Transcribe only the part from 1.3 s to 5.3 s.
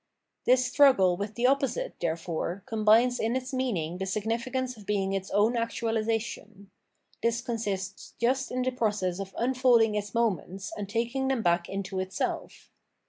the opposite, therefore, combines in its meaning the significance of being its